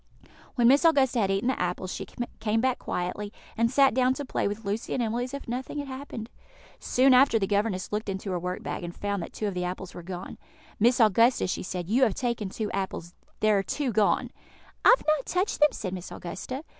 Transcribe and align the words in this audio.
When 0.55 0.67
Miss 0.67 0.83
Augusta 0.83 1.19
had 1.19 1.29
eaten 1.29 1.47
the 1.49 1.61
apples, 1.61 1.93
she 1.93 2.07
came 2.39 2.59
back 2.59 2.79
quietly, 2.79 3.31
and 3.55 3.69
sat 3.69 3.93
down 3.93 4.15
to 4.15 4.25
play 4.25 4.47
with 4.47 4.65
Lucy 4.65 4.95
and 4.95 5.03
Emily 5.03 5.25
as 5.25 5.33
if 5.35 5.47
nothing 5.47 5.77
had 5.77 5.87
happened. 5.87 6.31
Soon 6.79 7.13
after 7.13 7.37
the 7.37 7.45
governess 7.45 7.91
looked 7.91 8.09
into 8.09 8.31
her 8.31 8.39
work 8.39 8.63
bag, 8.63 8.83
and 8.83 8.95
found 8.95 9.21
that 9.21 9.31
two 9.31 9.45
of 9.47 9.53
the 9.53 9.63
apples 9.63 9.93
were 9.93 10.01
gone. 10.01 10.39
"Miss 10.79 10.99
Augusta," 10.99 11.45
she 11.45 11.61
said, 11.61 11.87
"you 11.87 12.01
have 12.01 12.15
taken 12.15 12.49
two 12.49 12.71
apples: 12.71 13.13
there 13.41 13.59
are 13.59 13.61
two 13.61 13.91
gone." 13.91 14.31
"I 14.83 14.89
have 14.97 15.05
not 15.05 15.27
touched 15.27 15.59
them," 15.59 15.69
said 15.71 15.93
Miss 15.93 16.11
Augusta. 16.11 16.63